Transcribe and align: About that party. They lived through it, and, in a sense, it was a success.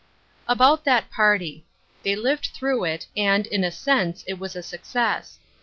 About 0.47 0.83
that 0.85 1.11
party. 1.11 1.63
They 2.01 2.15
lived 2.15 2.49
through 2.55 2.85
it, 2.85 3.05
and, 3.15 3.45
in 3.45 3.63
a 3.63 3.69
sense, 3.69 4.23
it 4.25 4.39
was 4.39 4.55
a 4.55 4.63
success. 4.63 5.37